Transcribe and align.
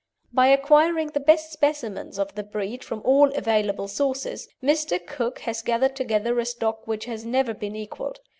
By 0.33 0.47
acquiring 0.47 1.09
the 1.09 1.19
best 1.19 1.51
specimens 1.51 2.17
of 2.17 2.33
the 2.33 2.41
breed 2.41 2.83
from 2.83 3.03
all 3.05 3.31
available 3.35 3.87
sources, 3.87 4.47
Mr. 4.63 4.97
Cooke 5.05 5.41
has 5.41 5.61
gathered 5.61 5.95
together 5.95 6.39
a 6.39 6.45
stock 6.47 6.87
which 6.87 7.05
has 7.05 7.23
never 7.23 7.53
been 7.53 7.75
equalled. 7.75 8.19